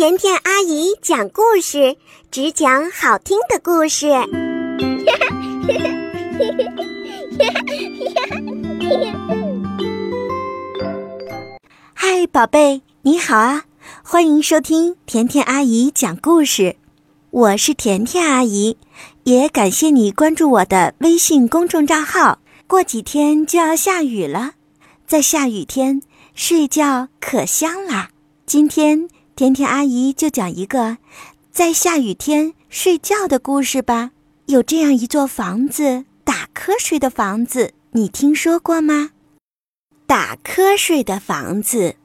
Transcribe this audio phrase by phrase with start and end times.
[0.00, 1.98] 甜甜阿姨讲故事，
[2.30, 4.10] 只讲好听的故事。
[11.92, 13.64] 嗨，宝贝，你好啊！
[14.02, 16.76] 欢迎收听甜甜阿姨讲故事，
[17.28, 18.78] 我是甜甜阿姨，
[19.24, 22.38] 也感谢你关注我的微信公众账号。
[22.66, 24.52] 过几天就要下雨了，
[25.06, 26.00] 在下雨天
[26.34, 28.08] 睡觉可香啦。
[28.46, 29.06] 今天
[29.40, 30.98] 甜甜阿姨就讲一个
[31.50, 34.10] 在下雨天睡觉的故事吧。
[34.44, 39.12] 有这样一座房子，打瞌睡的房子，你听说过吗？
[40.06, 41.96] 打瞌睡的房子。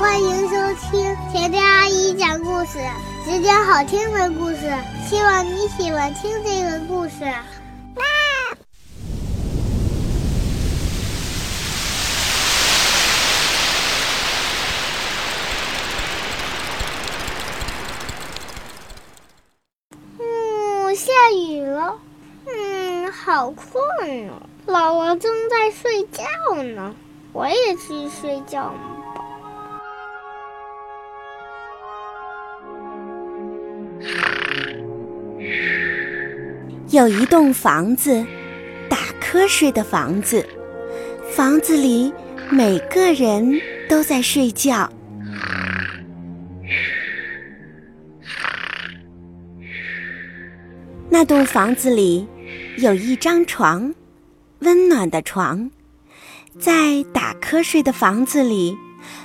[0.00, 2.80] 欢迎收听甜甜阿姨讲故事，
[3.24, 4.68] 只讲好听的故事。
[5.08, 7.32] 希望你喜欢听这个故事。
[20.18, 21.98] 嗯，下雨了。
[22.46, 23.68] 嗯，好困
[24.28, 24.40] 哦。
[24.68, 26.22] 姥姥正在睡觉
[26.62, 26.94] 呢，
[27.32, 28.78] 我也去睡觉吧。
[36.90, 38.24] 有一栋房子，
[38.88, 40.46] 打瞌睡的房子，
[41.32, 42.12] 房子里
[42.48, 44.88] 每个人都在睡觉。
[51.12, 52.26] 那栋房子里
[52.78, 53.94] 有一张床，
[54.60, 55.70] 温暖的床，
[56.58, 58.74] 在打瞌睡的房子里，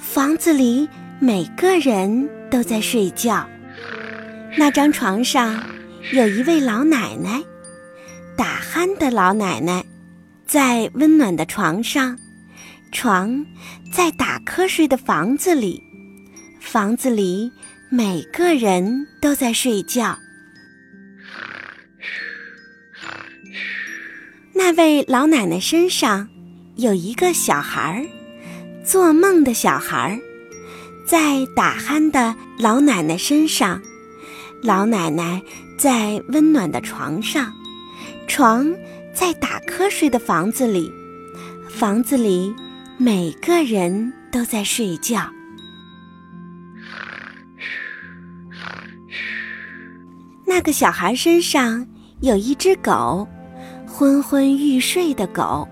[0.00, 0.88] 房子里
[1.20, 3.48] 每个人都在睡觉。
[4.56, 5.62] 那张床上。
[6.12, 7.42] 有一位老奶奶，
[8.34, 9.84] 打鼾的老奶奶，
[10.46, 12.18] 在温暖的床上，
[12.90, 13.44] 床
[13.92, 15.82] 在打瞌睡的房子里，
[16.60, 17.52] 房子里
[17.90, 20.18] 每个人都在睡觉。
[24.58, 26.28] 那位老奶奶身上
[26.74, 30.18] 有一个小孩儿，做梦的小孩儿，
[31.06, 33.80] 在打鼾的老奶奶身上，
[34.60, 35.40] 老奶奶。
[35.78, 37.52] 在温暖的床上，
[38.26, 38.74] 床
[39.14, 40.92] 在打瞌睡的房子里，
[41.70, 42.52] 房子里
[42.96, 45.30] 每个人都在睡觉。
[50.44, 51.86] 那个小孩身上
[52.22, 53.28] 有一只狗，
[53.98, 55.66] 昏昏欲睡的狗，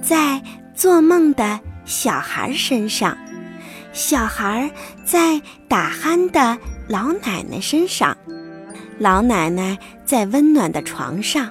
[0.00, 3.14] 在做梦的小孩身上，
[3.92, 4.70] 小孩
[5.04, 5.38] 在
[5.68, 6.56] 打鼾的
[6.88, 8.16] 老奶奶身上。
[8.98, 9.76] 老奶奶
[10.06, 11.50] 在温暖的床上，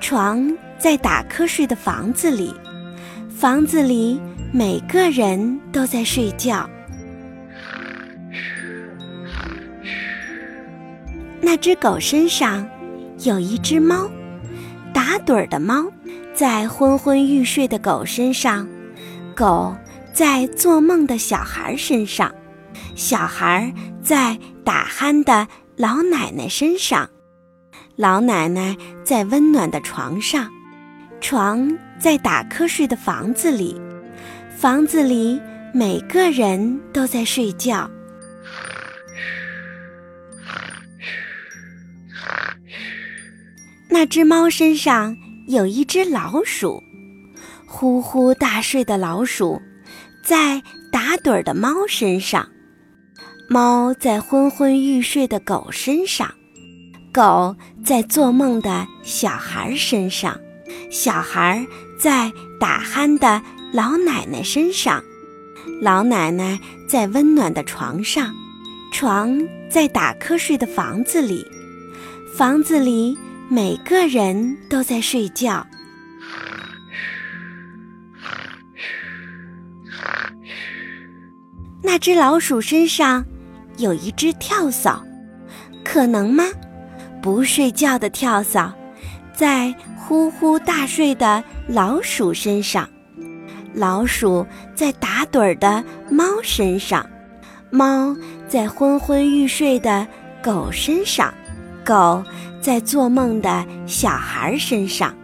[0.00, 2.52] 床在打瞌睡的房子里，
[3.30, 4.20] 房子里
[4.52, 6.68] 每个人都在睡觉。
[11.40, 12.68] 那只狗身上
[13.20, 14.10] 有一只猫，
[15.08, 15.90] 打盹儿的猫，
[16.34, 18.68] 在昏昏欲睡的狗身上，
[19.34, 19.74] 狗
[20.12, 22.30] 在做梦的小孩身上，
[22.94, 25.48] 小孩在打鼾的。
[25.78, 27.08] 老奶奶身上，
[27.96, 30.50] 老奶奶在温暖的床上，
[31.22, 33.80] 床在打瞌睡的房子里，
[34.58, 35.40] 房子里
[35.72, 37.88] 每个人都在睡觉。
[43.90, 45.16] 那只猫身上
[45.46, 46.82] 有一只老鼠，
[47.66, 49.60] 呼呼大睡的老鼠，
[50.22, 50.62] 在
[50.92, 52.48] 打盹儿的猫身上。
[53.48, 56.30] 猫在昏昏欲睡的狗身上，
[57.12, 60.38] 狗在做梦的小孩身上，
[60.90, 61.66] 小孩
[61.98, 63.40] 在打鼾的
[63.72, 65.02] 老奶奶身上，
[65.80, 68.34] 老奶奶在温暖的床上，
[68.92, 71.46] 床在打瞌睡的房子里，
[72.36, 73.16] 房子里
[73.48, 75.66] 每个人都在睡觉。
[81.82, 83.24] 那只老鼠身上。
[83.78, 85.00] 有一只跳蚤，
[85.84, 86.42] 可能吗？
[87.22, 88.74] 不睡觉的跳蚤，
[89.32, 92.90] 在呼呼大睡的老鼠身上，
[93.72, 94.44] 老鼠
[94.74, 97.08] 在打盹儿的猫身上，
[97.70, 98.16] 猫
[98.48, 100.04] 在昏昏欲睡的
[100.42, 101.32] 狗身上，
[101.84, 102.24] 狗
[102.68, 105.16] 在做梦的小孩身上，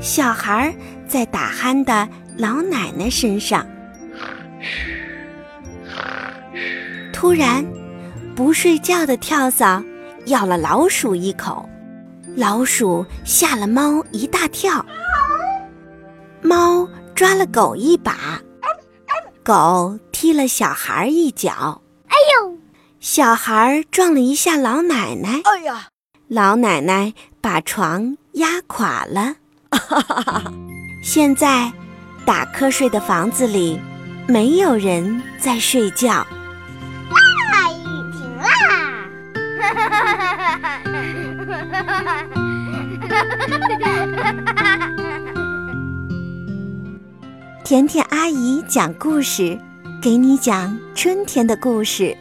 [0.00, 0.74] 小孩
[1.06, 3.66] 在打鼾的老奶奶身上。
[7.12, 7.62] 突然。
[8.34, 9.84] 不睡觉的跳蚤
[10.26, 11.68] 咬了老鼠一口，
[12.34, 14.82] 老鼠吓了猫一大跳。
[16.40, 18.40] 猫抓了狗一把，
[19.44, 22.56] 狗踢了小孩一脚，哎呦！
[23.00, 25.88] 小孩撞了一下老奶奶，哎呀！
[26.32, 29.34] 老奶奶把床压垮了。
[31.02, 31.72] 现在，
[32.24, 33.80] 打瞌睡的房子里
[34.28, 36.24] 没有人在睡觉。
[37.10, 37.82] 大雨
[38.12, 38.46] 停啦！
[47.64, 49.58] 甜甜阿姨讲故事，
[50.00, 52.16] 给你讲春天的故事。